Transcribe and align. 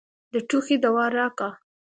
د 0.33 0.33
ټوخي 0.49 0.75
دوا 0.83 1.05
راکه. 1.17 1.49